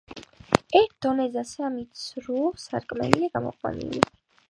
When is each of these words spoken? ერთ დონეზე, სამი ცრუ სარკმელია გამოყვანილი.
ერთ 0.79 0.95
დონეზე, 1.07 1.45
სამი 1.51 1.85
ცრუ 2.07 2.41
სარკმელია 2.67 3.33
გამოყვანილი. 3.41 4.07